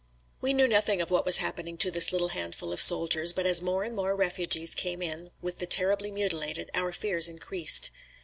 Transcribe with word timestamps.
We 0.41 0.51
knew 0.53 0.67
nothing 0.67 0.99
of 0.99 1.11
what 1.11 1.27
was 1.27 1.37
happening 1.37 1.77
to 1.77 1.91
this 1.91 2.11
little 2.11 2.29
handful 2.29 2.73
of 2.73 2.81
soldiers, 2.81 3.33
but 3.33 3.45
as 3.45 3.61
more 3.61 3.83
and 3.83 3.95
more 3.95 4.15
refugees 4.15 4.73
came 4.73 4.99
in 5.03 5.29
with 5.43 5.59
the 5.59 5.67
terribly 5.67 6.09
mutilated, 6.09 6.71
our 6.73 6.91
fears 6.91 7.27
increased. 7.29 7.91